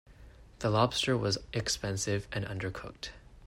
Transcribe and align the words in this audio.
The 0.61 0.71
lobster 0.71 1.15
was 1.15 1.37
expensive 1.53 2.27
and 2.31 2.43
undercooked. 2.45 3.09